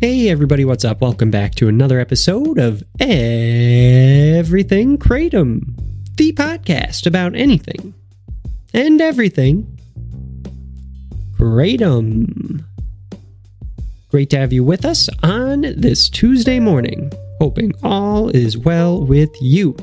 Hey 0.00 0.28
everybody, 0.28 0.64
what's 0.64 0.84
up? 0.84 1.00
Welcome 1.00 1.32
back 1.32 1.56
to 1.56 1.66
another 1.66 1.98
episode 1.98 2.56
of 2.56 2.84
Everything 3.00 4.96
Kratom, 4.96 5.76
the 6.14 6.32
podcast 6.34 7.04
about 7.04 7.34
anything 7.34 7.94
and 8.72 9.00
everything 9.00 9.76
Kratom. 11.36 12.64
Great 14.08 14.30
to 14.30 14.38
have 14.38 14.52
you 14.52 14.62
with 14.62 14.84
us 14.84 15.08
on 15.24 15.62
this 15.62 16.08
Tuesday 16.08 16.60
morning. 16.60 17.12
Hoping 17.40 17.72
all 17.82 18.28
is 18.28 18.56
well 18.56 19.04
with 19.04 19.34
you. 19.40 19.76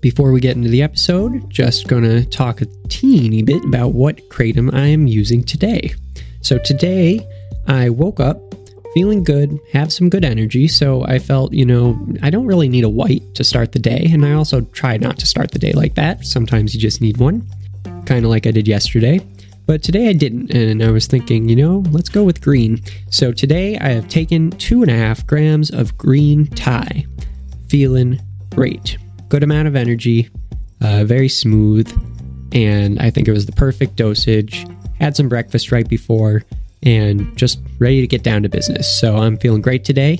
Before 0.00 0.32
we 0.32 0.40
get 0.40 0.56
into 0.56 0.68
the 0.68 0.82
episode, 0.82 1.48
just 1.48 1.86
gonna 1.86 2.24
talk 2.24 2.60
a 2.60 2.66
teeny 2.88 3.44
bit 3.44 3.64
about 3.64 3.94
what 3.94 4.16
Kratom 4.30 4.74
I 4.74 4.88
am 4.88 5.06
using 5.06 5.44
today. 5.44 5.94
So 6.40 6.58
today 6.58 7.24
I 7.68 7.88
woke 7.90 8.18
up 8.18 8.42
feeling 8.94 9.22
good, 9.22 9.58
have 9.72 9.92
some 9.92 10.08
good 10.08 10.24
energy. 10.24 10.68
So 10.68 11.04
I 11.04 11.18
felt, 11.18 11.52
you 11.52 11.64
know, 11.64 11.98
I 12.22 12.30
don't 12.30 12.46
really 12.46 12.68
need 12.68 12.84
a 12.84 12.88
white 12.88 13.22
to 13.34 13.44
start 13.44 13.72
the 13.72 13.78
day. 13.78 14.08
And 14.10 14.24
I 14.24 14.32
also 14.32 14.62
try 14.62 14.96
not 14.96 15.18
to 15.18 15.26
start 15.26 15.50
the 15.50 15.58
day 15.58 15.72
like 15.72 15.94
that. 15.94 16.24
Sometimes 16.24 16.74
you 16.74 16.80
just 16.80 17.00
need 17.00 17.18
one, 17.18 17.46
kind 18.06 18.24
of 18.24 18.30
like 18.30 18.46
I 18.46 18.50
did 18.50 18.66
yesterday. 18.66 19.20
But 19.66 19.82
today 19.82 20.08
I 20.08 20.14
didn't. 20.14 20.50
And 20.50 20.82
I 20.82 20.90
was 20.90 21.06
thinking, 21.06 21.48
you 21.48 21.56
know, 21.56 21.84
let's 21.90 22.08
go 22.08 22.24
with 22.24 22.40
green. 22.40 22.80
So 23.10 23.32
today 23.32 23.76
I 23.78 23.90
have 23.90 24.08
taken 24.08 24.50
two 24.52 24.82
and 24.82 24.90
a 24.90 24.96
half 24.96 25.26
grams 25.26 25.70
of 25.70 25.96
green 25.98 26.46
Thai. 26.46 27.04
Feeling 27.68 28.18
great. 28.54 28.96
Good 29.28 29.42
amount 29.42 29.68
of 29.68 29.76
energy, 29.76 30.30
uh, 30.80 31.04
very 31.04 31.28
smooth. 31.28 31.86
And 32.52 32.98
I 32.98 33.10
think 33.10 33.28
it 33.28 33.32
was 33.32 33.44
the 33.44 33.52
perfect 33.52 33.96
dosage. 33.96 34.66
Had 34.98 35.14
some 35.14 35.28
breakfast 35.28 35.70
right 35.70 35.86
before 35.86 36.44
and 36.82 37.36
just 37.36 37.60
ready 37.78 38.00
to 38.00 38.06
get 38.06 38.22
down 38.22 38.42
to 38.42 38.48
business. 38.48 38.88
So 39.00 39.16
I'm 39.16 39.36
feeling 39.38 39.62
great 39.62 39.84
today 39.84 40.18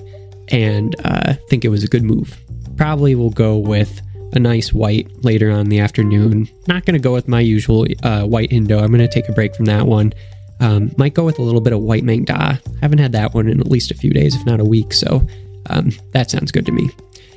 and 0.48 0.95
uh, 1.05 1.34
think 1.48 1.64
it 1.64 1.69
was 1.69 1.84
a 1.84 1.89
good 1.89 2.03
move. 2.03 2.37
Probably 2.77 3.14
will 3.14 3.31
go 3.31 3.56
with 3.56 4.01
a 4.33 4.39
nice 4.39 4.73
white 4.73 5.09
later 5.25 5.51
on 5.51 5.61
in 5.61 5.69
the 5.69 5.81
afternoon. 5.81 6.48
Not 6.67 6.84
going 6.84 6.95
to 6.95 7.03
go 7.03 7.12
with 7.12 7.29
my 7.29 7.41
usual 7.41 7.86
uh, 8.03 8.25
white 8.25 8.53
Indo. 8.53 8.79
I'm 8.79 8.89
going 8.89 9.01
to 9.01 9.09
take 9.09 9.29
a 9.29 9.33
break 9.33 9.55
from 9.55 9.67
that 9.67 9.86
one. 9.86 10.12
Um, 10.61 10.91
might 10.98 11.14
go 11.14 11.25
with 11.25 11.39
a 11.39 11.42
little 11.42 11.61
bit 11.61 11.73
of 11.73 11.81
white 11.81 12.03
Maeng 12.03 12.25
Da. 12.25 12.56
Haven't 12.81 12.98
had 12.98 13.12
that 13.12 13.33
one 13.33 13.48
in 13.48 13.61
at 13.61 13.69
least 13.69 13.91
a 13.91 13.95
few 13.95 14.11
days, 14.11 14.34
if 14.34 14.45
not 14.45 14.61
a 14.61 14.64
week. 14.64 14.92
So 14.92 15.27
um, 15.70 15.91
that 16.12 16.31
sounds 16.31 16.53
good 16.53 16.67
to 16.67 16.73
me. 16.73 16.91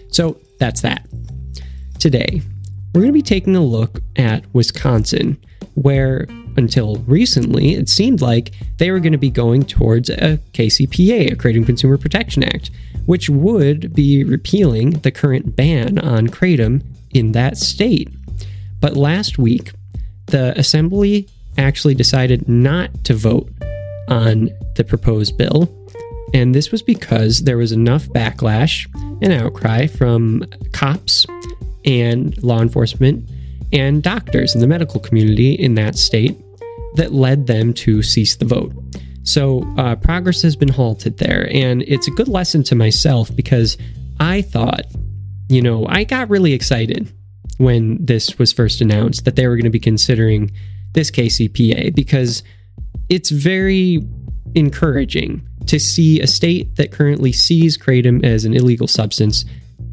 So 0.09 0.37
that's 0.59 0.81
that. 0.81 1.07
Today, 1.99 2.41
we're 2.93 3.01
going 3.01 3.13
to 3.13 3.13
be 3.13 3.21
taking 3.21 3.55
a 3.55 3.63
look 3.63 3.99
at 4.17 4.43
Wisconsin, 4.53 5.37
where 5.75 6.25
until 6.57 6.97
recently, 7.07 7.73
it 7.73 7.89
seemed 7.89 8.21
like 8.21 8.53
they 8.77 8.91
were 8.91 8.99
going 8.99 9.11
to 9.11 9.17
be 9.17 9.29
going 9.29 9.63
towards 9.63 10.09
a 10.09 10.39
KCPA, 10.53 11.31
a 11.31 11.35
Kratom 11.35 11.65
Consumer 11.65 11.97
Protection 11.97 12.43
Act, 12.43 12.71
which 13.05 13.29
would 13.29 13.93
be 13.93 14.23
repealing 14.23 14.91
the 14.99 15.11
current 15.11 15.55
ban 15.55 15.99
on 15.99 16.27
Kratom 16.27 16.83
in 17.13 17.31
that 17.33 17.57
state. 17.57 18.09
But 18.79 18.95
last 18.95 19.37
week, 19.37 19.71
the 20.27 20.57
Assembly 20.57 21.27
actually 21.57 21.95
decided 21.95 22.47
not 22.47 23.03
to 23.03 23.13
vote 23.13 23.49
on 24.07 24.49
the 24.75 24.83
proposed 24.83 25.37
bill. 25.37 25.69
And 26.33 26.55
this 26.55 26.71
was 26.71 26.81
because 26.81 27.43
there 27.43 27.57
was 27.57 27.71
enough 27.71 28.07
backlash 28.07 28.87
and 29.21 29.33
outcry 29.33 29.87
from 29.87 30.45
cops 30.71 31.25
and 31.83 32.41
law 32.43 32.61
enforcement 32.61 33.29
and 33.73 34.03
doctors 34.03 34.55
in 34.55 34.61
the 34.61 34.67
medical 34.67 34.99
community 34.99 35.53
in 35.53 35.75
that 35.75 35.97
state 35.97 36.37
that 36.95 37.13
led 37.13 37.47
them 37.47 37.73
to 37.73 38.01
cease 38.01 38.35
the 38.35 38.45
vote. 38.45 38.73
So 39.23 39.65
uh, 39.77 39.95
progress 39.95 40.41
has 40.41 40.55
been 40.55 40.69
halted 40.69 41.17
there. 41.17 41.49
And 41.51 41.83
it's 41.83 42.07
a 42.07 42.11
good 42.11 42.27
lesson 42.27 42.63
to 42.63 42.75
myself 42.75 43.33
because 43.35 43.77
I 44.19 44.41
thought, 44.41 44.85
you 45.47 45.61
know, 45.61 45.85
I 45.87 46.03
got 46.03 46.29
really 46.29 46.53
excited 46.53 47.11
when 47.57 48.03
this 48.03 48.39
was 48.39 48.51
first 48.51 48.81
announced 48.81 49.25
that 49.25 49.35
they 49.35 49.47
were 49.47 49.55
going 49.55 49.65
to 49.65 49.69
be 49.69 49.79
considering 49.79 50.51
this 50.93 51.11
KCPA 51.11 51.93
because 51.93 52.43
it's 53.09 53.29
very 53.29 54.01
encouraging 54.55 55.47
to 55.67 55.79
see 55.79 56.19
a 56.19 56.27
state 56.27 56.75
that 56.75 56.91
currently 56.91 57.31
sees 57.31 57.77
kratom 57.77 58.23
as 58.25 58.45
an 58.45 58.53
illegal 58.53 58.87
substance 58.87 59.45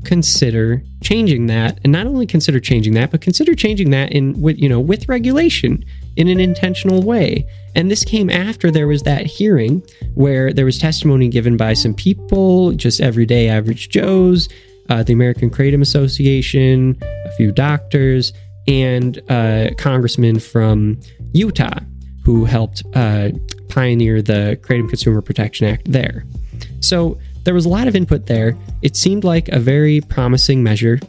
consider 0.04 0.82
changing 1.03 1.47
that 1.47 1.78
and 1.84 1.92
not 1.92 2.06
only 2.06 2.26
consider 2.26 2.58
changing 2.60 2.94
that 2.94 3.10
but 3.10 3.20
consider 3.20 3.54
changing 3.54 3.91
that 3.91 4.10
in 4.12 4.41
with 4.41 4.58
you 4.58 4.69
know 4.69 4.81
with 4.81 5.08
regulation 5.08 5.84
in 6.19 6.29
an 6.29 6.41
intentional 6.41 7.03
way 7.03 7.47
and 7.75 7.91
this 7.91 8.05
came 8.05 8.29
after 8.29 8.71
there 8.71 8.87
was 8.87 9.03
that 9.03 9.25
hearing 9.25 9.83
where 10.15 10.53
there 10.53 10.65
was 10.65 10.79
testimony 10.79 11.29
given 11.29 11.56
by 11.56 11.73
some 11.73 11.95
people 11.95 12.73
just 12.73 13.01
everyday 13.01 13.49
average 13.49 13.89
joes 13.89 14.49
uh, 14.91 15.03
the 15.03 15.12
american 15.12 15.49
kratom 15.49 15.81
association 15.81 16.99
a 17.03 17.33
few 17.33 17.51
doctors 17.51 18.33
and 18.67 19.19
a 19.31 19.75
congressman 19.79 20.39
from 20.39 21.01
utah 21.33 21.79
who 22.25 22.45
helped 22.45 22.83
uh, 22.95 23.31
pioneer 23.71 24.21
the 24.21 24.59
kratom 24.62 24.89
consumer 24.89 25.23
protection 25.23 25.67
act 25.67 25.91
there 25.91 26.27
so 26.81 27.19
there 27.49 27.55
was 27.55 27.65
a 27.65 27.71
lot 27.71 27.89
of 27.89 27.97
input 27.97 28.27
there. 28.27 28.59
It 28.83 28.95
seemed 28.95 29.25
like 29.25 29.49
a 29.49 29.59
very 29.59 30.03
promising 30.03 30.62
measure. 30.62 31.00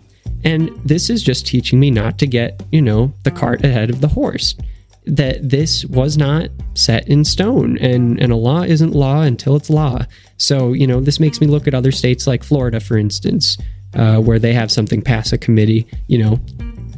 And 0.46 0.70
this 0.86 1.09
is 1.09 1.22
just 1.22 1.46
teaching 1.46 1.81
me 1.81 1.91
not 1.91 2.18
to 2.20 2.28
get, 2.28 2.64
you 2.72 2.81
know, 2.81 3.14
the 3.24 3.31
cart 3.31 3.66
ahead 3.66 3.90
of 3.90 4.00
the 4.00 4.08
horse. 4.08 4.56
That 5.05 5.49
this 5.49 5.85
was 5.85 6.17
not 6.17 6.49
set 6.75 7.07
in 7.07 7.25
stone 7.25 7.77
and, 7.79 8.19
and 8.19 8.31
a 8.31 8.35
law 8.35 8.61
isn't 8.61 8.93
law 8.93 9.21
until 9.21 9.55
it's 9.55 9.69
law. 9.69 10.05
So, 10.37 10.73
you 10.73 10.85
know, 10.85 11.01
this 11.01 11.19
makes 11.19 11.41
me 11.41 11.47
look 11.47 11.67
at 11.67 11.73
other 11.73 11.91
states 11.91 12.27
like 12.27 12.43
Florida, 12.43 12.79
for 12.79 12.97
instance, 12.97 13.57
uh, 13.95 14.17
where 14.17 14.39
they 14.39 14.53
have 14.53 14.71
something 14.71 15.01
pass 15.01 15.33
a 15.33 15.37
committee, 15.37 15.87
you 16.07 16.19
know, 16.19 16.39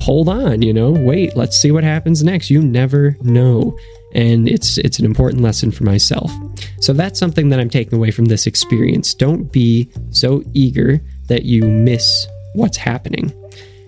hold 0.01 0.28
on, 0.28 0.62
you 0.62 0.73
know, 0.73 0.91
wait, 0.91 1.38
let's 1.38 1.57
see 1.57 1.72
what 1.72 1.84
happens 1.84 2.23
next. 2.23 2.50
You 2.50 2.62
never 2.62 3.16
know 3.22 3.78
and 4.13 4.47
it's 4.47 4.78
it's 4.78 5.00
an 5.00 5.06
important 5.06 5.41
lesson 5.41 5.72
for 5.72 5.83
myself. 5.83 6.31
So 6.79 6.94
that's 6.94 7.19
something 7.19 7.50
that 7.50 7.59
I'm 7.59 7.69
taking 7.69 7.97
away 7.97 8.12
from 8.12 8.25
this 8.25 8.47
experience. 8.47 9.13
Don't 9.13 9.51
be 9.51 9.89
so 10.09 10.44
eager 10.53 11.01
that 11.28 11.44
you 11.44 11.63
miss 11.63 12.28
what's 12.53 12.78
happening. 12.78 13.33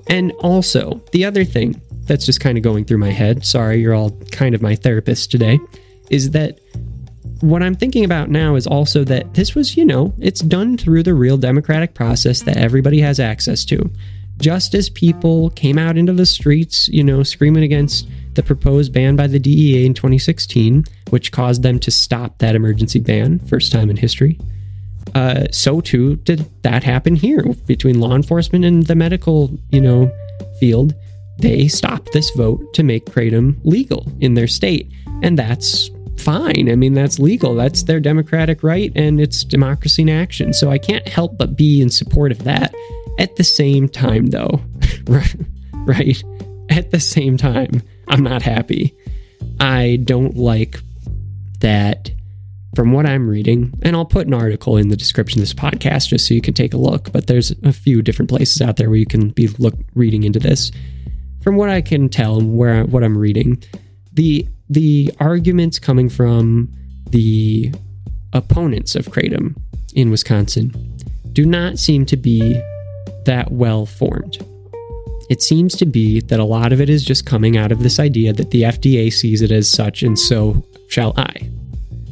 And 0.07 0.31
also, 0.39 1.01
the 1.11 1.25
other 1.25 1.43
thing 1.43 1.81
that's 2.05 2.25
just 2.25 2.39
kind 2.39 2.57
of 2.57 2.63
going 2.63 2.85
through 2.85 2.97
my 2.97 3.11
head, 3.11 3.45
sorry, 3.45 3.79
you're 3.79 3.93
all 3.93 4.11
kind 4.31 4.53
of 4.53 4.61
my 4.61 4.75
therapist 4.75 5.31
today, 5.31 5.59
is 6.09 6.31
that 6.31 6.59
what 7.41 7.61
I'm 7.61 7.75
thinking 7.75 8.05
about 8.05 8.29
now 8.29 8.55
is 8.55 8.65
also 8.67 9.03
that 9.05 9.33
this 9.33 9.53
was, 9.53 9.75
you 9.75 9.85
know, 9.85 10.13
it's 10.19 10.41
done 10.41 10.77
through 10.77 11.03
the 11.03 11.13
real 11.13 11.37
democratic 11.37 11.93
process 11.93 12.41
that 12.43 12.57
everybody 12.57 13.01
has 13.01 13.19
access 13.19 13.65
to. 13.65 13.91
Just 14.37 14.73
as 14.73 14.89
people 14.89 15.49
came 15.51 15.77
out 15.77 15.97
into 15.97 16.13
the 16.13 16.25
streets, 16.25 16.87
you 16.87 17.03
know, 17.03 17.21
screaming 17.21 17.63
against 17.63 18.07
the 18.33 18.43
proposed 18.43 18.93
ban 18.93 19.15
by 19.15 19.27
the 19.27 19.39
DEA 19.39 19.85
in 19.85 19.93
2016, 19.93 20.85
which 21.09 21.31
caused 21.31 21.63
them 21.63 21.79
to 21.79 21.91
stop 21.91 22.39
that 22.39 22.55
emergency 22.55 22.99
ban, 22.99 23.39
first 23.39 23.71
time 23.71 23.89
in 23.89 23.97
history. 23.97 24.39
Uh, 25.13 25.45
so 25.51 25.81
too 25.81 26.15
did 26.17 26.49
that 26.63 26.83
happen 26.83 27.15
here 27.15 27.43
between 27.67 27.99
law 27.99 28.15
enforcement 28.15 28.65
and 28.65 28.87
the 28.87 28.95
medical, 28.95 29.51
you 29.69 29.81
know, 29.81 30.11
field. 30.59 30.95
They 31.39 31.67
stopped 31.67 32.11
this 32.13 32.29
vote 32.31 32.73
to 32.73 32.83
make 32.83 33.05
kratom 33.05 33.59
legal 33.63 34.05
in 34.19 34.35
their 34.35 34.47
state, 34.47 34.91
and 35.21 35.37
that's 35.37 35.89
fine. 36.17 36.69
I 36.69 36.75
mean, 36.75 36.93
that's 36.93 37.19
legal. 37.19 37.55
That's 37.55 37.83
their 37.83 37.99
democratic 37.99 38.63
right, 38.63 38.91
and 38.95 39.19
it's 39.19 39.43
democracy 39.43 40.03
in 40.03 40.09
action. 40.09 40.53
So 40.53 40.69
I 40.69 40.77
can't 40.77 41.07
help 41.07 41.37
but 41.37 41.57
be 41.57 41.81
in 41.81 41.89
support 41.89 42.31
of 42.31 42.43
that. 42.43 42.73
At 43.19 43.35
the 43.35 43.43
same 43.43 43.89
time, 43.89 44.27
though, 44.27 44.61
right? 45.85 46.23
At 46.69 46.91
the 46.91 46.99
same 46.99 47.37
time, 47.37 47.83
I'm 48.07 48.23
not 48.23 48.41
happy. 48.41 48.95
I 49.59 49.99
don't 50.03 50.35
like 50.35 50.79
that 51.59 52.11
from 52.75 52.91
what 52.91 53.05
I'm 53.05 53.29
reading, 53.29 53.73
and 53.83 53.95
I'll 53.95 54.05
put 54.05 54.25
an 54.25 54.33
article 54.33 54.77
in 54.77 54.87
the 54.87 54.97
description 54.97 55.39
of 55.39 55.43
this 55.43 55.53
podcast 55.53 56.07
just 56.07 56.27
so 56.27 56.33
you 56.33 56.41
can 56.41 56.55
take 56.55 56.73
a 56.73 56.77
look, 56.77 57.11
but 57.11 57.27
there's 57.27 57.51
a 57.63 57.71
few 57.71 58.01
different 58.01 58.29
places 58.29 58.61
out 58.61 58.77
there 58.77 58.89
where 58.89 58.97
you 58.97 59.05
can 59.05 59.29
be 59.29 59.47
look 59.59 59.75
reading 59.93 60.23
into 60.23 60.39
this. 60.39 60.71
From 61.43 61.57
what 61.57 61.69
I 61.69 61.81
can 61.81 62.07
tell 62.07 62.41
where 62.41 62.85
what 62.85 63.03
I'm 63.03 63.17
reading, 63.17 63.61
the 64.13 64.47
the 64.69 65.11
arguments 65.19 65.77
coming 65.77 66.09
from 66.09 66.71
the 67.09 67.73
opponents 68.31 68.95
of 68.95 69.07
Kratom 69.07 69.55
in 69.93 70.09
Wisconsin 70.09 70.71
do 71.33 71.45
not 71.45 71.77
seem 71.77 72.05
to 72.07 72.17
be 72.17 72.53
that 73.25 73.51
well 73.51 73.85
formed. 73.85 74.37
It 75.29 75.41
seems 75.41 75.75
to 75.77 75.85
be 75.85 76.21
that 76.21 76.39
a 76.39 76.43
lot 76.45 76.71
of 76.71 76.79
it 76.79 76.89
is 76.89 77.03
just 77.03 77.25
coming 77.25 77.57
out 77.57 77.71
of 77.71 77.79
this 77.79 77.99
idea 77.99 78.33
that 78.33 78.51
the 78.51 78.63
FDA 78.63 79.11
sees 79.11 79.41
it 79.41 79.51
as 79.51 79.69
such 79.69 80.01
and 80.03 80.17
so 80.17 80.63
shall 80.89 81.13
I, 81.17 81.49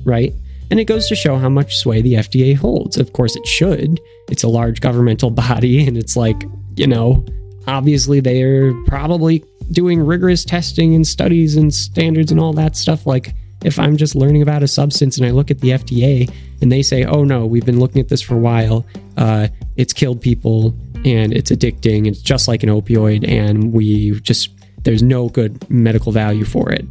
right? 0.04 0.34
And 0.72 0.80
it 0.80 0.86
goes 0.86 1.08
to 1.08 1.16
show 1.16 1.38
how 1.38 1.50
much 1.50 1.78
sway 1.78 2.02
the 2.02 2.14
FDA 2.14 2.56
holds. 2.56 2.98
Of 2.98 3.14
course, 3.14 3.36
it 3.36 3.46
should. 3.46 4.00
It's 4.30 4.44
a 4.44 4.48
large 4.48 4.82
governmental 4.82 5.30
body, 5.48 5.86
and 5.86 5.98
it's 5.98 6.16
like, 6.16 6.44
you 6.76 6.88
know, 6.88 7.26
obviously 7.68 8.20
they're 8.20 8.74
probably 8.86 9.44
doing 9.72 10.00
rigorous 10.00 10.44
testing 10.44 10.96
and 10.96 11.06
studies 11.06 11.56
and 11.56 11.74
standards 11.74 12.32
and 12.32 12.40
all 12.40 12.54
that 12.54 12.76
stuff. 12.76 13.06
Like, 13.06 13.34
if 13.64 13.78
I'm 13.78 13.96
just 13.96 14.16
learning 14.16 14.42
about 14.42 14.64
a 14.64 14.68
substance 14.68 15.18
and 15.18 15.26
I 15.26 15.32
look 15.32 15.52
at 15.52 15.60
the 15.60 15.70
FDA 15.70 16.34
and 16.62 16.72
they 16.72 16.82
say, 16.82 17.04
oh 17.04 17.24
no, 17.24 17.46
we've 17.46 17.66
been 17.66 17.80
looking 17.80 18.02
at 18.02 18.10
this 18.10 18.22
for 18.22 18.36
a 18.36 18.40
while, 18.40 18.86
uh, 19.18 19.48
it's 19.78 19.94
killed 19.94 20.22
people 20.22 20.74
and 21.06 21.32
it's 21.34 21.52
addicting, 21.52 22.08
it's 22.08 22.22
just 22.22 22.48
like 22.48 22.64
an 22.64 22.70
opioid, 22.70 23.28
and 23.28 23.72
we 23.72 24.20
just, 24.22 24.50
there's 24.84 25.04
no 25.04 25.30
good 25.30 25.70
medical 25.70 26.12
value 26.12 26.46
for 26.46 26.72
it 26.72 26.86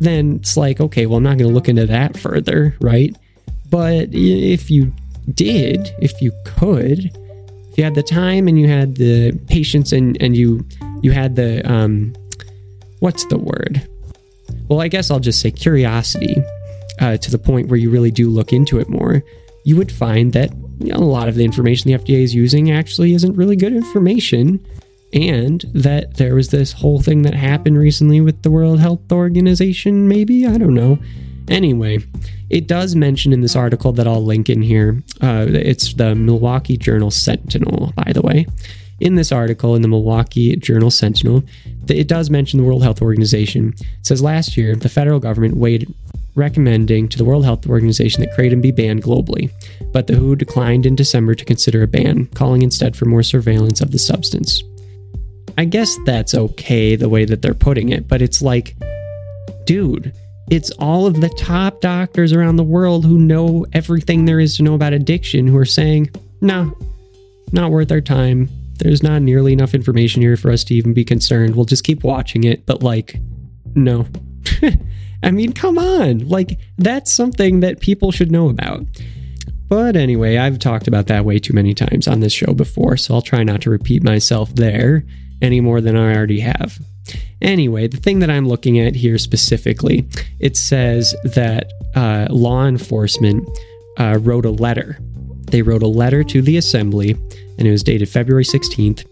then 0.00 0.36
it's 0.36 0.56
like, 0.56 0.80
okay, 0.80 1.06
well, 1.06 1.18
I'm 1.18 1.22
not 1.22 1.38
going 1.38 1.48
to 1.48 1.54
look 1.54 1.68
into 1.68 1.86
that 1.86 2.18
further, 2.18 2.76
right? 2.80 3.16
But 3.70 4.08
if 4.12 4.70
you 4.70 4.92
did, 5.32 5.90
if 6.00 6.20
you 6.20 6.32
could, 6.44 7.16
if 7.74 7.78
you 7.78 7.82
had 7.82 7.96
the 7.96 8.04
time 8.04 8.46
and 8.46 8.56
you 8.56 8.68
had 8.68 8.94
the 8.94 9.32
patience 9.48 9.90
and, 9.90 10.16
and 10.22 10.36
you 10.36 10.64
you 11.02 11.10
had 11.10 11.34
the 11.34 11.60
um, 11.68 12.14
what's 13.00 13.24
the 13.24 13.36
word? 13.36 13.84
Well, 14.68 14.80
I 14.80 14.86
guess 14.86 15.10
I'll 15.10 15.18
just 15.18 15.40
say 15.40 15.50
curiosity 15.50 16.36
uh, 17.00 17.16
to 17.16 17.30
the 17.32 17.38
point 17.38 17.66
where 17.66 17.76
you 17.76 17.90
really 17.90 18.12
do 18.12 18.30
look 18.30 18.52
into 18.52 18.78
it 18.78 18.88
more. 18.88 19.24
You 19.64 19.76
would 19.76 19.90
find 19.90 20.32
that 20.34 20.52
you 20.78 20.92
know, 20.92 20.98
a 20.98 21.04
lot 21.04 21.28
of 21.28 21.34
the 21.34 21.44
information 21.44 21.90
the 21.90 21.98
FDA 21.98 22.22
is 22.22 22.32
using 22.32 22.70
actually 22.70 23.12
isn't 23.12 23.34
really 23.34 23.56
good 23.56 23.72
information 23.72 24.64
and 25.12 25.64
that 25.74 26.14
there 26.14 26.36
was 26.36 26.50
this 26.50 26.70
whole 26.70 27.02
thing 27.02 27.22
that 27.22 27.34
happened 27.34 27.76
recently 27.76 28.20
with 28.20 28.40
the 28.42 28.52
World 28.52 28.78
Health 28.78 29.10
Organization, 29.10 30.06
maybe? 30.06 30.46
I 30.46 30.58
don't 30.58 30.74
know. 30.74 31.00
Anyway, 31.48 31.98
it 32.50 32.66
does 32.66 32.94
mention 32.96 33.32
in 33.32 33.40
this 33.40 33.56
article 33.56 33.92
that 33.92 34.06
I'll 34.06 34.24
link 34.24 34.48
in 34.48 34.62
here. 34.62 35.02
Uh, 35.20 35.46
it's 35.48 35.94
the 35.94 36.14
Milwaukee 36.14 36.76
Journal 36.76 37.10
Sentinel, 37.10 37.92
by 37.96 38.12
the 38.12 38.22
way. 38.22 38.46
In 39.00 39.16
this 39.16 39.32
article 39.32 39.74
in 39.74 39.82
the 39.82 39.88
Milwaukee 39.88 40.56
Journal 40.56 40.90
Sentinel, 40.90 41.42
it 41.88 42.08
does 42.08 42.30
mention 42.30 42.58
the 42.58 42.64
World 42.64 42.82
Health 42.82 43.02
Organization. 43.02 43.74
It 43.78 44.06
says 44.06 44.22
last 44.22 44.56
year, 44.56 44.76
the 44.76 44.88
federal 44.88 45.20
government 45.20 45.56
weighed 45.56 45.92
recommending 46.34 47.08
to 47.08 47.18
the 47.18 47.24
World 47.24 47.44
Health 47.44 47.66
Organization 47.66 48.20
that 48.20 48.36
kratom 48.36 48.62
be 48.62 48.70
banned 48.70 49.02
globally, 49.02 49.50
but 49.92 50.06
the 50.06 50.16
WHO 50.16 50.36
declined 50.36 50.86
in 50.86 50.96
December 50.96 51.34
to 51.34 51.44
consider 51.44 51.82
a 51.82 51.86
ban, 51.86 52.26
calling 52.34 52.62
instead 52.62 52.96
for 52.96 53.04
more 53.04 53.22
surveillance 53.22 53.80
of 53.80 53.90
the 53.90 53.98
substance. 53.98 54.62
I 55.56 55.64
guess 55.64 55.96
that's 56.04 56.34
okay 56.34 56.96
the 56.96 57.08
way 57.08 57.24
that 57.24 57.42
they're 57.42 57.54
putting 57.54 57.90
it, 57.90 58.08
but 58.08 58.22
it's 58.22 58.42
like, 58.42 58.76
dude, 59.64 60.12
it's 60.50 60.70
all 60.72 61.06
of 61.06 61.20
the 61.20 61.30
top 61.30 61.80
doctors 61.80 62.32
around 62.32 62.56
the 62.56 62.64
world 62.64 63.04
who 63.04 63.18
know 63.18 63.64
everything 63.72 64.24
there 64.24 64.40
is 64.40 64.56
to 64.56 64.62
know 64.62 64.74
about 64.74 64.92
addiction 64.92 65.46
who 65.46 65.56
are 65.56 65.64
saying, 65.64 66.10
no, 66.40 66.76
not 67.52 67.70
worth 67.70 67.90
our 67.90 68.00
time. 68.00 68.48
There's 68.78 69.02
not 69.02 69.22
nearly 69.22 69.52
enough 69.52 69.74
information 69.74 70.20
here 70.20 70.36
for 70.36 70.50
us 70.50 70.64
to 70.64 70.74
even 70.74 70.92
be 70.92 71.04
concerned. 71.04 71.56
We'll 71.56 71.64
just 71.64 71.84
keep 71.84 72.04
watching 72.04 72.44
it, 72.44 72.66
but 72.66 72.82
like, 72.82 73.16
no. 73.74 74.06
I 75.22 75.30
mean, 75.30 75.52
come 75.52 75.78
on. 75.78 76.28
Like, 76.28 76.58
that's 76.76 77.10
something 77.12 77.60
that 77.60 77.80
people 77.80 78.12
should 78.12 78.30
know 78.30 78.50
about. 78.50 78.84
But 79.68 79.96
anyway, 79.96 80.36
I've 80.36 80.58
talked 80.58 80.86
about 80.86 81.06
that 81.06 81.24
way 81.24 81.38
too 81.38 81.54
many 81.54 81.72
times 81.72 82.06
on 82.06 82.20
this 82.20 82.32
show 82.32 82.52
before, 82.52 82.98
so 82.98 83.14
I'll 83.14 83.22
try 83.22 83.42
not 83.42 83.62
to 83.62 83.70
repeat 83.70 84.02
myself 84.02 84.54
there 84.54 85.04
any 85.40 85.60
more 85.60 85.80
than 85.80 85.96
I 85.96 86.14
already 86.14 86.40
have. 86.40 86.78
Anyway, 87.42 87.86
the 87.86 87.98
thing 87.98 88.20
that 88.20 88.30
I'm 88.30 88.48
looking 88.48 88.78
at 88.78 88.94
here 88.94 89.18
specifically, 89.18 90.08
it 90.40 90.56
says 90.56 91.14
that 91.24 91.70
uh, 91.94 92.26
law 92.30 92.66
enforcement 92.66 93.46
uh, 93.98 94.18
wrote 94.20 94.46
a 94.46 94.50
letter. 94.50 94.98
They 95.50 95.62
wrote 95.62 95.82
a 95.82 95.88
letter 95.88 96.24
to 96.24 96.42
the 96.42 96.56
assembly, 96.56 97.10
and 97.58 97.68
it 97.68 97.70
was 97.70 97.82
dated 97.82 98.08
February 98.08 98.44
16th. 98.44 99.04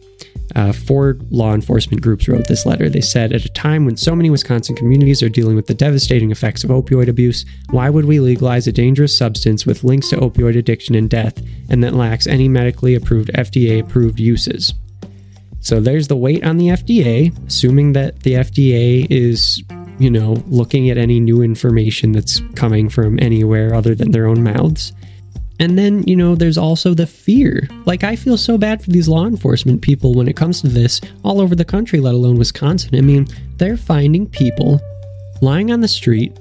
Uh, 0.54 0.72
four 0.72 1.16
law 1.30 1.54
enforcement 1.54 2.02
groups 2.02 2.28
wrote 2.28 2.46
this 2.46 2.66
letter. 2.66 2.90
They 2.90 3.00
said, 3.00 3.32
At 3.32 3.44
a 3.44 3.48
time 3.50 3.86
when 3.86 3.96
so 3.96 4.14
many 4.14 4.28
Wisconsin 4.28 4.76
communities 4.76 5.22
are 5.22 5.28
dealing 5.28 5.56
with 5.56 5.66
the 5.66 5.74
devastating 5.74 6.30
effects 6.30 6.62
of 6.62 6.70
opioid 6.70 7.08
abuse, 7.08 7.46
why 7.70 7.88
would 7.88 8.04
we 8.04 8.20
legalize 8.20 8.66
a 8.66 8.72
dangerous 8.72 9.16
substance 9.16 9.64
with 9.64 9.84
links 9.84 10.10
to 10.10 10.16
opioid 10.16 10.58
addiction 10.58 10.94
and 10.94 11.08
death 11.08 11.42
and 11.70 11.82
that 11.82 11.94
lacks 11.94 12.26
any 12.26 12.48
medically 12.48 12.94
approved 12.94 13.30
FDA 13.34 13.80
approved 13.80 14.20
uses? 14.20 14.74
So 15.62 15.80
there's 15.80 16.08
the 16.08 16.16
weight 16.16 16.44
on 16.44 16.58
the 16.58 16.68
FDA, 16.68 17.32
assuming 17.46 17.92
that 17.92 18.20
the 18.20 18.34
FDA 18.34 19.06
is, 19.08 19.62
you 19.98 20.10
know, 20.10 20.42
looking 20.48 20.90
at 20.90 20.98
any 20.98 21.20
new 21.20 21.40
information 21.40 22.10
that's 22.12 22.40
coming 22.56 22.88
from 22.88 23.18
anywhere 23.20 23.72
other 23.72 23.94
than 23.94 24.10
their 24.10 24.26
own 24.26 24.42
mouths. 24.42 24.92
And 25.60 25.78
then, 25.78 26.02
you 26.02 26.16
know, 26.16 26.34
there's 26.34 26.58
also 26.58 26.94
the 26.94 27.06
fear. 27.06 27.68
Like, 27.86 28.02
I 28.02 28.16
feel 28.16 28.36
so 28.36 28.58
bad 28.58 28.82
for 28.82 28.90
these 28.90 29.08
law 29.08 29.26
enforcement 29.26 29.82
people 29.82 30.14
when 30.14 30.26
it 30.26 30.34
comes 30.36 30.60
to 30.62 30.68
this 30.68 31.00
all 31.22 31.40
over 31.40 31.54
the 31.54 31.64
country, 31.64 32.00
let 32.00 32.14
alone 32.14 32.36
Wisconsin. 32.36 32.96
I 32.96 33.00
mean, 33.00 33.28
they're 33.58 33.76
finding 33.76 34.26
people 34.26 34.80
lying 35.40 35.70
on 35.70 35.80
the 35.80 35.88
street 35.88 36.36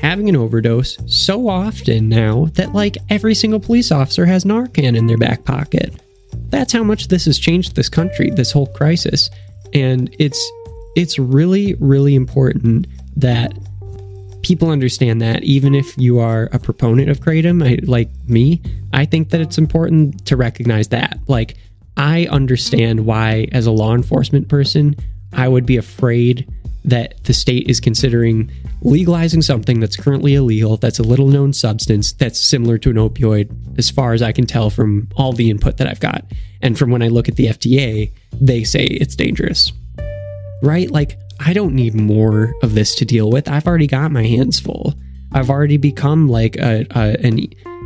having 0.00 0.28
an 0.28 0.36
overdose 0.36 0.98
so 1.06 1.48
often 1.48 2.08
now 2.08 2.46
that, 2.54 2.72
like, 2.72 2.98
every 3.08 3.34
single 3.34 3.60
police 3.60 3.92
officer 3.92 4.26
has 4.26 4.44
Narcan 4.44 4.96
in 4.96 5.06
their 5.06 5.18
back 5.18 5.44
pocket. 5.44 5.94
That's 6.50 6.72
how 6.72 6.82
much 6.82 7.08
this 7.08 7.24
has 7.26 7.38
changed 7.38 7.76
this 7.76 7.88
country, 7.88 8.30
this 8.30 8.50
whole 8.50 8.66
crisis. 8.66 9.30
And 9.74 10.14
it's 10.18 10.40
it's 10.96 11.18
really 11.18 11.74
really 11.74 12.14
important 12.14 12.86
that 13.16 13.52
people 14.42 14.70
understand 14.70 15.20
that 15.20 15.44
even 15.44 15.74
if 15.74 15.96
you 15.98 16.18
are 16.18 16.48
a 16.52 16.58
proponent 16.58 17.10
of 17.10 17.20
kratom 17.20 17.62
I, 17.64 17.84
like 17.84 18.08
me 18.26 18.62
i 18.92 19.04
think 19.04 19.30
that 19.30 19.40
it's 19.40 19.58
important 19.58 20.24
to 20.26 20.36
recognize 20.36 20.88
that 20.88 21.18
like 21.26 21.56
i 21.96 22.26
understand 22.26 23.04
why 23.04 23.48
as 23.52 23.66
a 23.66 23.70
law 23.70 23.94
enforcement 23.94 24.48
person 24.48 24.96
i 25.32 25.48
would 25.48 25.66
be 25.66 25.76
afraid 25.76 26.48
that 26.84 27.22
the 27.24 27.34
state 27.34 27.68
is 27.68 27.80
considering 27.80 28.50
legalizing 28.82 29.42
something 29.42 29.80
that's 29.80 29.96
currently 29.96 30.34
illegal, 30.34 30.76
that's 30.76 30.98
a 30.98 31.02
little 31.02 31.28
known 31.28 31.52
substance, 31.52 32.12
that's 32.12 32.38
similar 32.38 32.78
to 32.78 32.90
an 32.90 32.96
opioid, 32.96 33.50
as 33.78 33.90
far 33.90 34.12
as 34.12 34.22
I 34.22 34.32
can 34.32 34.46
tell 34.46 34.70
from 34.70 35.08
all 35.16 35.32
the 35.32 35.50
input 35.50 35.76
that 35.78 35.86
I've 35.86 36.00
got. 36.00 36.24
And 36.62 36.78
from 36.78 36.90
when 36.90 37.02
I 37.02 37.08
look 37.08 37.28
at 37.28 37.36
the 37.36 37.46
FDA, 37.46 38.12
they 38.32 38.64
say 38.64 38.84
it's 38.84 39.16
dangerous. 39.16 39.72
Right? 40.62 40.90
Like, 40.90 41.18
I 41.40 41.52
don't 41.52 41.74
need 41.74 41.94
more 41.94 42.54
of 42.62 42.74
this 42.74 42.94
to 42.96 43.04
deal 43.04 43.30
with. 43.30 43.48
I've 43.48 43.66
already 43.66 43.86
got 43.86 44.10
my 44.10 44.24
hands 44.24 44.58
full. 44.58 44.94
I've 45.32 45.50
already 45.50 45.76
become 45.76 46.28
like 46.28 46.56
a, 46.56 46.86
a 46.90 47.16
an 47.24 47.38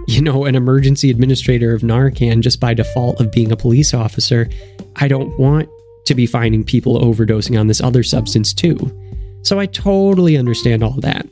you 0.07 0.21
know 0.21 0.45
an 0.45 0.55
emergency 0.55 1.11
administrator 1.11 1.75
of 1.75 1.83
Narcan 1.83 2.41
just 2.41 2.61
by 2.61 2.75
default 2.75 3.21
of 3.21 3.31
being 3.31 3.53
a 3.53 3.57
police 3.57 3.95
officer. 3.95 4.49
I 4.97 5.09
don't 5.09 5.39
want 5.39 5.69
to 6.07 6.15
be 6.15 6.27
finding 6.27 6.65
people 6.65 7.01
overdosing 7.01 7.59
on 7.59 7.67
this 7.67 7.81
other 7.81 8.03
substance 8.03 8.53
too. 8.53 8.77
So 9.43 9.59
I 9.59 9.67
totally 9.67 10.37
understand 10.37 10.83
all 10.83 11.01
that 11.01 11.27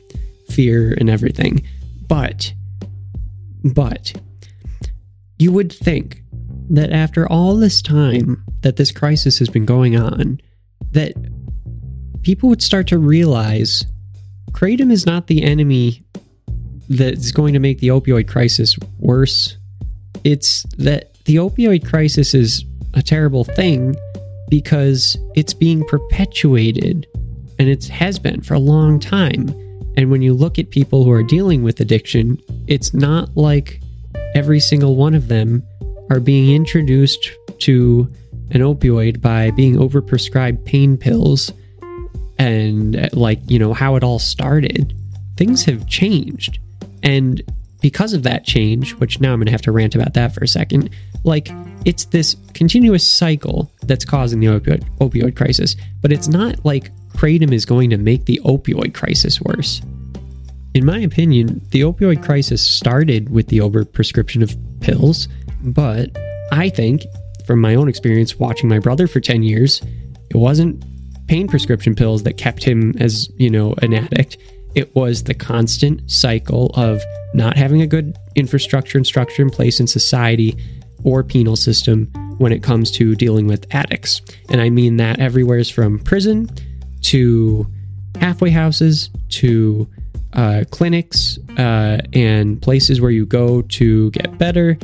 fear 0.49 0.95
and 0.99 1.09
everything. 1.09 1.65
But, 2.07 2.53
but, 3.63 4.13
you 5.39 5.51
would 5.51 5.71
think 5.71 6.21
that 6.69 6.91
after 6.91 7.27
all 7.27 7.55
this 7.55 7.81
time 7.81 8.43
that 8.61 8.75
this 8.75 8.91
crisis 8.91 9.39
has 9.39 9.49
been 9.49 9.65
going 9.65 9.97
on, 9.97 10.39
that 10.91 11.13
people 12.21 12.49
would 12.49 12.61
start 12.61 12.87
to 12.87 12.97
realize 12.97 13.85
Kratom 14.51 14.91
is 14.91 15.05
not 15.05 15.27
the 15.27 15.41
enemy 15.43 16.03
that's 16.89 17.31
going 17.31 17.53
to 17.53 17.59
make 17.59 17.79
the 17.79 17.87
opioid 17.87 18.27
crisis 18.27 18.77
worse. 18.99 19.57
It's 20.23 20.63
that 20.77 21.15
the 21.25 21.37
opioid 21.37 21.87
crisis 21.87 22.33
is 22.33 22.65
a 22.93 23.01
terrible 23.01 23.43
thing 23.43 23.95
because 24.51 25.17
it's 25.33 25.53
being 25.53 25.83
perpetuated 25.87 27.07
and 27.57 27.69
it 27.69 27.85
has 27.85 28.19
been 28.19 28.41
for 28.41 28.53
a 28.53 28.59
long 28.59 28.99
time. 28.99 29.49
And 29.95 30.11
when 30.11 30.21
you 30.21 30.33
look 30.33 30.59
at 30.59 30.69
people 30.69 31.03
who 31.03 31.11
are 31.11 31.23
dealing 31.23 31.63
with 31.63 31.79
addiction, 31.79 32.39
it's 32.67 32.93
not 32.93 33.35
like 33.35 33.81
every 34.35 34.59
single 34.59 34.95
one 34.95 35.15
of 35.15 35.29
them 35.29 35.63
are 36.09 36.19
being 36.19 36.53
introduced 36.53 37.31
to 37.59 38.11
an 38.51 38.59
opioid 38.59 39.21
by 39.21 39.51
being 39.51 39.75
overprescribed 39.75 40.65
pain 40.65 40.97
pills 40.97 41.53
and 42.37 42.97
uh, 42.97 43.07
like, 43.13 43.39
you 43.47 43.57
know, 43.57 43.73
how 43.73 43.95
it 43.95 44.03
all 44.03 44.19
started. 44.19 44.93
Things 45.37 45.63
have 45.63 45.87
changed. 45.87 46.59
And 47.03 47.41
because 47.81 48.13
of 48.13 48.23
that 48.23 48.45
change, 48.45 48.93
which 48.95 49.19
now 49.19 49.33
I'm 49.33 49.39
going 49.39 49.47
to 49.47 49.51
have 49.51 49.61
to 49.63 49.71
rant 49.71 49.95
about 49.95 50.13
that 50.13 50.33
for 50.33 50.43
a 50.43 50.47
second, 50.47 50.91
like 51.23 51.49
it's 51.85 52.05
this 52.05 52.35
continuous 52.53 53.05
cycle 53.05 53.71
that's 53.83 54.05
causing 54.05 54.39
the 54.39 54.47
opioid, 54.47 54.83
opioid 54.99 55.35
crisis, 55.35 55.75
but 56.01 56.11
it's 56.11 56.27
not 56.27 56.63
like 56.63 56.91
Kratom 57.09 57.51
is 57.51 57.65
going 57.65 57.89
to 57.89 57.97
make 57.97 58.25
the 58.25 58.39
opioid 58.45 58.93
crisis 58.93 59.41
worse. 59.41 59.81
In 60.73 60.85
my 60.85 60.99
opinion, 60.99 61.61
the 61.71 61.81
opioid 61.81 62.23
crisis 62.23 62.61
started 62.61 63.29
with 63.29 63.47
the 63.47 63.57
overprescription 63.57 64.41
of 64.41 64.55
pills, 64.79 65.27
but 65.61 66.15
I 66.51 66.69
think, 66.69 67.05
from 67.45 67.59
my 67.59 67.75
own 67.75 67.89
experience 67.89 68.37
watching 68.37 68.69
my 68.69 68.79
brother 68.79 69.07
for 69.07 69.19
10 69.19 69.43
years, 69.43 69.81
it 70.29 70.37
wasn't 70.37 70.83
pain 71.27 71.47
prescription 71.47 71.95
pills 71.95 72.23
that 72.23 72.37
kept 72.37 72.63
him 72.63 72.93
as, 72.99 73.29
you 73.37 73.49
know, 73.49 73.73
an 73.81 73.93
addict. 73.93 74.37
It 74.75 74.95
was 74.95 75.23
the 75.23 75.33
constant 75.33 76.09
cycle 76.09 76.71
of 76.75 77.01
not 77.33 77.57
having 77.57 77.81
a 77.81 77.87
good 77.87 78.17
infrastructure 78.35 78.97
and 78.97 79.05
structure 79.05 79.41
in 79.41 79.49
place 79.49 79.79
in 79.79 79.87
society 79.87 80.57
or 81.03 81.23
penal 81.23 81.55
system 81.55 82.05
when 82.37 82.51
it 82.51 82.63
comes 82.63 82.91
to 82.91 83.15
dealing 83.15 83.47
with 83.47 83.65
addicts. 83.73 84.21
And 84.49 84.61
I 84.61 84.69
mean 84.69 84.97
that 84.97 85.19
everywhere's 85.19 85.69
from 85.69 85.99
prison 85.99 86.49
to 87.01 87.67
halfway 88.19 88.49
houses 88.49 89.09
to 89.29 89.87
uh, 90.33 90.63
clinics 90.71 91.37
uh, 91.57 91.99
and 92.13 92.61
places 92.61 93.01
where 93.01 93.11
you 93.11 93.25
go 93.25 93.61
to 93.63 94.11
get 94.11 94.37
better, 94.37 94.77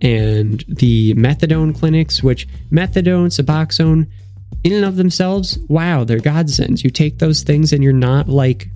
and 0.00 0.64
the 0.68 1.14
methadone 1.14 1.76
clinics, 1.76 2.22
which 2.22 2.48
methadone, 2.70 3.28
Suboxone, 3.28 4.08
in 4.64 4.72
and 4.72 4.84
of 4.84 4.96
themselves, 4.96 5.58
wow, 5.68 6.04
they're 6.04 6.18
godsends. 6.18 6.84
You 6.84 6.90
take 6.90 7.18
those 7.18 7.42
things 7.42 7.72
and 7.72 7.82
you're 7.82 7.92
not 7.92 8.28
like 8.28 8.68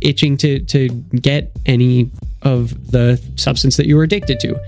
itching 0.00 0.36
to 0.38 0.60
to 0.60 0.88
get 1.20 1.52
any 1.66 2.10
of 2.42 2.90
the 2.90 3.22
substance 3.36 3.76
that 3.76 3.86
you 3.86 3.96
were 3.96 4.02
addicted 4.02 4.40
to. 4.40 4.60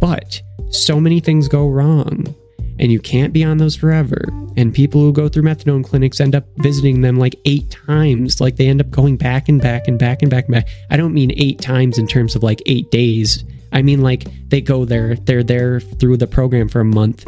But 0.00 0.40
so 0.70 1.00
many 1.00 1.20
things 1.20 1.48
go 1.48 1.68
wrong 1.68 2.34
and 2.78 2.90
you 2.90 3.00
can't 3.00 3.32
be 3.32 3.44
on 3.44 3.58
those 3.58 3.76
forever. 3.76 4.24
And 4.56 4.74
people 4.74 5.00
who 5.00 5.12
go 5.12 5.28
through 5.28 5.44
methadone 5.44 5.84
clinics 5.84 6.20
end 6.20 6.34
up 6.34 6.44
visiting 6.56 7.00
them 7.00 7.16
like 7.16 7.36
eight 7.44 7.70
times. 7.70 8.40
Like 8.40 8.56
they 8.56 8.68
end 8.68 8.80
up 8.80 8.90
going 8.90 9.16
back 9.16 9.48
and 9.48 9.60
back 9.60 9.88
and 9.88 9.98
back 9.98 10.22
and 10.22 10.30
back 10.30 10.46
and 10.46 10.54
back. 10.54 10.68
I 10.90 10.96
don't 10.96 11.14
mean 11.14 11.32
eight 11.36 11.60
times 11.60 11.98
in 11.98 12.06
terms 12.06 12.34
of 12.34 12.42
like 12.42 12.62
eight 12.66 12.90
days. 12.90 13.44
I 13.72 13.82
mean 13.82 14.02
like 14.02 14.26
they 14.48 14.60
go 14.60 14.84
there, 14.84 15.16
they're 15.16 15.42
there 15.42 15.80
through 15.80 16.16
the 16.18 16.26
program 16.26 16.68
for 16.68 16.80
a 16.80 16.84
month, 16.84 17.24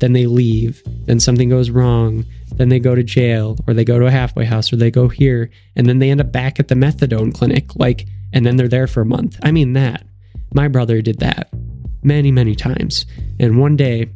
then 0.00 0.12
they 0.12 0.26
leave, 0.26 0.82
then 1.06 1.18
something 1.18 1.48
goes 1.48 1.70
wrong, 1.70 2.24
then 2.58 2.68
they 2.68 2.78
go 2.78 2.94
to 2.94 3.02
jail 3.02 3.56
or 3.66 3.74
they 3.74 3.84
go 3.84 3.98
to 3.98 4.06
a 4.06 4.10
halfway 4.10 4.44
house 4.44 4.72
or 4.72 4.76
they 4.76 4.90
go 4.90 5.08
here, 5.08 5.50
and 5.76 5.88
then 5.88 5.98
they 5.98 6.10
end 6.10 6.20
up 6.20 6.30
back 6.30 6.60
at 6.60 6.68
the 6.68 6.74
methadone 6.74 7.32
clinic, 7.32 7.74
like, 7.76 8.06
and 8.32 8.44
then 8.44 8.56
they're 8.56 8.68
there 8.68 8.86
for 8.86 9.00
a 9.00 9.06
month. 9.06 9.38
I 9.42 9.52
mean 9.52 9.72
that. 9.72 10.04
My 10.52 10.68
brother 10.68 11.00
did 11.00 11.20
that 11.20 11.48
many, 12.02 12.30
many 12.30 12.54
times. 12.54 13.06
And 13.38 13.58
one 13.58 13.76
day 13.76 14.10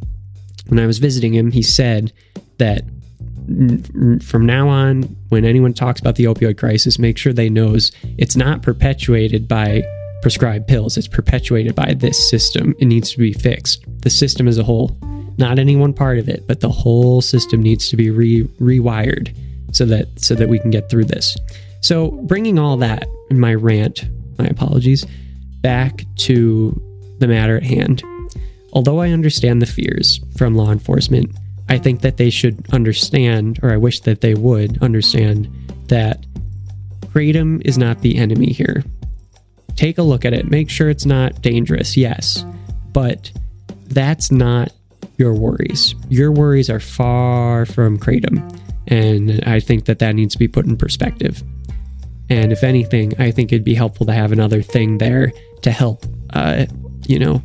when 0.69 0.79
I 0.79 0.87
was 0.87 0.99
visiting 0.99 1.35
him, 1.35 1.51
he 1.51 1.63
said 1.63 2.13
that 2.59 2.85
from 4.23 4.47
now 4.47 4.69
on, 4.69 5.03
when 5.29 5.45
anyone 5.45 5.75
talks 5.75 6.01
about 6.01 6.17
the 6.17 6.25
opioid 6.25 6.59
crisis, 6.59 6.99
make 6.99 7.19
sure 7.19 7.33
they 7.33 7.49
knows 7.49 7.91
it's 8.19 8.37
not 8.37 8.63
perpetuated 8.63 9.49
by 9.49 9.83
prescribed 10.23 10.69
pills. 10.69 10.97
It's 10.97 11.09
perpetuated 11.09 11.75
by 11.75 11.95
this 11.95 12.31
system. 12.31 12.75
It 12.79 12.87
needs 12.87 13.11
to 13.11 13.19
be 13.19 13.33
fixed. 13.33 13.85
The 14.03 14.11
system 14.11 14.47
as 14.47 14.59
a 14.59 14.63
whole, 14.63 14.97
not 15.43 15.59
any 15.59 15.75
one 15.75 15.93
part 15.93 16.19
of 16.19 16.29
it, 16.29 16.47
but 16.47 16.61
the 16.61 16.71
whole 16.71 17.21
system 17.21 17.61
needs 17.61 17.91
to 17.91 17.97
be 17.97 18.11
re- 18.11 18.45
rewired 18.61 19.37
so 19.73 19.85
that 19.85 20.07
so 20.17 20.35
that 20.37 20.49
we 20.49 20.59
can 20.61 20.71
get 20.71 20.89
through 20.89 21.07
this. 21.07 21.37
So, 21.81 22.13
bringing 22.13 22.59
all 22.59 22.77
that 22.79 23.09
in 23.29 23.41
my 23.41 23.55
rant, 23.55 24.05
my 24.39 24.47
apologies, 24.47 25.05
back 25.61 26.05
to 26.29 26.81
the 27.19 27.27
matter 27.27 27.57
at 27.57 27.65
hand. 27.65 28.03
Although 28.73 29.01
I 29.01 29.11
understand 29.11 29.61
the 29.61 29.67
fears 29.67 30.21
from 30.37 30.55
law 30.55 30.71
enforcement, 30.71 31.37
I 31.69 31.77
think 31.79 32.01
that 32.03 32.17
they 32.17 32.31
should 32.31 32.65
understand, 32.73 33.59
or 33.63 33.73
I 33.73 33.77
wish 33.77 34.01
that 34.01 34.21
they 34.21 34.35
would 34.35 34.81
understand, 34.81 35.49
that 35.89 36.25
Kratom 37.07 37.61
is 37.65 37.77
not 37.77 38.01
the 38.01 38.17
enemy 38.17 38.53
here. 38.53 38.85
Take 39.75 39.99
a 39.99 40.03
look 40.03 40.25
at 40.25 40.33
it. 40.33 40.51
Make 40.51 40.71
sure 40.71 40.89
it's 40.89 41.05
not 41.05 41.43
dangerous, 41.43 41.97
yes, 41.97 42.45
but 42.93 43.31
that's 43.89 44.31
not 44.31 44.73
your 45.19 45.35
worries. 45.35 45.95
Your 46.09 46.33
worries 46.33 46.71
are 46.71 46.81
far 46.81 47.67
from 47.67 47.99
Kratom, 47.99 48.59
and 48.89 49.43
I 49.45 49.61
think 49.61 49.85
that 49.87 49.99
that 50.01 50.15
needs 50.15 50.35
to 50.35 50.39
be 50.39 50.49
put 50.49 50.67
in 50.67 50.77
perspective. 50.77 51.43
And 52.29 52.53
if 52.53 52.65
anything, 52.65 53.13
I 53.21 53.31
think 53.31 53.53
it'd 53.53 53.65
be 53.65 53.75
helpful 53.75 54.07
to 54.07 54.13
have 54.13 54.33
another 54.33 54.63
thing 54.63 54.99
there 54.99 55.33
to 55.63 55.71
help, 55.71 56.07
uh, 56.31 56.67
you 57.07 57.19
know, 57.19 57.43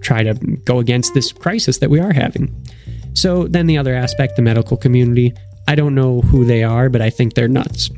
try 0.00 0.22
to 0.22 0.34
go 0.64 0.80
against 0.80 1.14
this 1.14 1.32
crisis 1.32 1.78
that 1.78 1.88
we 1.88 2.00
are 2.00 2.12
having. 2.12 2.54
So 3.14 3.46
then 3.46 3.66
the 3.66 3.78
other 3.78 3.94
aspect, 3.94 4.36
the 4.36 4.42
medical 4.42 4.76
community, 4.76 5.32
I 5.68 5.74
don't 5.74 5.94
know 5.94 6.20
who 6.22 6.44
they 6.44 6.62
are, 6.62 6.88
but 6.88 7.00
I 7.00 7.10
think 7.10 7.34
they're 7.34 7.48
nuts. 7.48 7.90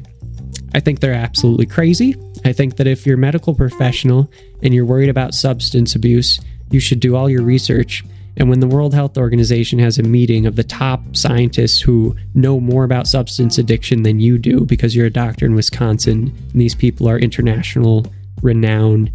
I 0.75 0.81
think 0.81 1.01
they're 1.01 1.15
absolutely 1.15 1.67
crazy. 1.67 2.15
I 2.45 2.53
think 2.53 2.77
that 2.77 2.87
if 2.87 3.07
you're 3.07 3.17
a 3.17 3.19
medical 3.19 3.55
professional 3.55 4.31
and 4.63 4.75
you're 4.75 4.85
worried 4.85 5.09
about 5.09 5.35
substance 5.35 5.95
abuse, 5.95 6.41
you 6.71 6.81
should 6.81 7.01
do 7.01 7.17
all 7.17 7.31
your 7.31 7.43
research. 7.43 8.05
And 8.37 8.49
when 8.49 8.61
the 8.61 8.67
World 8.67 8.95
Health 8.95 9.17
Organization 9.17 9.79
has 9.79 9.99
a 9.99 10.03
meeting 10.03 10.45
of 10.47 10.57
the 10.57 10.65
top 10.65 11.17
scientists 11.17 11.81
who 11.81 12.17
know 12.35 12.59
more 12.59 12.85
about 12.85 13.07
substance 13.07 13.59
addiction 13.59 14.03
than 14.03 14.19
you 14.19 14.39
do 14.39 14.65
because 14.65 14.97
you're 14.97 15.07
a 15.07 15.11
doctor 15.11 15.47
in 15.47 15.55
Wisconsin, 15.55 16.35
and 16.53 16.61
these 16.61 16.75
people 16.75 17.09
are 17.09 17.19
international 17.19 18.07
renowned 18.43 19.13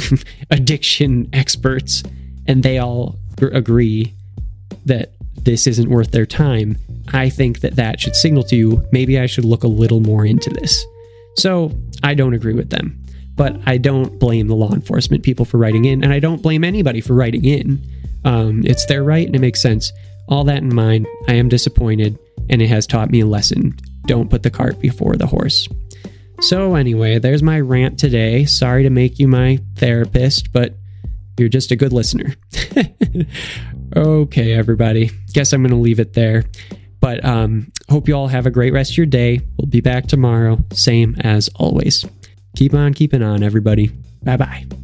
addiction 0.50 1.28
experts, 1.32 2.02
and 2.46 2.62
they 2.62 2.78
all 2.78 3.16
agree 3.40 4.14
that 4.86 5.12
this 5.44 5.66
isn't 5.66 5.88
worth 5.88 6.10
their 6.10 6.26
time, 6.26 6.76
I 7.12 7.28
think 7.28 7.60
that 7.60 7.76
that 7.76 8.00
should 8.00 8.16
signal 8.16 8.44
to 8.44 8.56
you 8.56 8.84
maybe 8.92 9.18
I 9.18 9.26
should 9.26 9.44
look 9.44 9.62
a 9.62 9.68
little 9.68 10.00
more 10.00 10.24
into 10.24 10.50
this. 10.50 10.84
So 11.36 11.72
I 12.02 12.14
don't 12.14 12.34
agree 12.34 12.54
with 12.54 12.70
them, 12.70 13.03
but 13.36 13.60
I 13.66 13.78
don't 13.78 14.18
blame 14.18 14.48
the 14.48 14.54
law 14.54 14.72
enforcement 14.72 15.22
people 15.22 15.44
for 15.44 15.58
writing 15.58 15.84
in, 15.84 16.04
and 16.04 16.12
I 16.12 16.20
don't 16.20 16.42
blame 16.42 16.64
anybody 16.64 17.00
for 17.00 17.14
writing 17.14 17.44
in. 17.44 17.84
Um, 18.24 18.62
it's 18.64 18.86
their 18.86 19.04
right 19.04 19.26
and 19.26 19.36
it 19.36 19.40
makes 19.40 19.60
sense. 19.60 19.92
All 20.28 20.44
that 20.44 20.62
in 20.62 20.74
mind, 20.74 21.06
I 21.28 21.34
am 21.34 21.48
disappointed, 21.48 22.18
and 22.48 22.62
it 22.62 22.68
has 22.68 22.86
taught 22.86 23.10
me 23.10 23.20
a 23.20 23.26
lesson. 23.26 23.76
Don't 24.06 24.30
put 24.30 24.42
the 24.42 24.50
cart 24.50 24.80
before 24.80 25.16
the 25.16 25.26
horse. 25.26 25.68
So, 26.40 26.74
anyway, 26.74 27.18
there's 27.18 27.42
my 27.42 27.60
rant 27.60 27.98
today. 27.98 28.44
Sorry 28.44 28.82
to 28.82 28.90
make 28.90 29.18
you 29.18 29.28
my 29.28 29.60
therapist, 29.76 30.52
but 30.52 30.74
you're 31.38 31.48
just 31.48 31.70
a 31.70 31.76
good 31.76 31.92
listener. 31.92 32.34
okay, 33.96 34.52
everybody. 34.52 35.10
Guess 35.32 35.52
I'm 35.52 35.62
going 35.62 35.70
to 35.70 35.76
leave 35.76 36.00
it 36.00 36.14
there. 36.14 36.44
But 37.00 37.24
um, 37.24 37.70
hope 37.90 38.08
you 38.08 38.14
all 38.14 38.28
have 38.28 38.46
a 38.46 38.50
great 38.50 38.72
rest 38.72 38.92
of 38.92 38.96
your 38.96 39.06
day. 39.06 39.40
We'll 39.58 39.68
be 39.68 39.80
back 39.80 40.06
tomorrow, 40.06 40.58
same 40.72 41.16
as 41.20 41.48
always. 41.56 42.04
Keep 42.54 42.74
on 42.74 42.94
keeping 42.94 43.22
on, 43.22 43.42
everybody. 43.42 43.88
Bye 44.22 44.36
bye. 44.36 44.83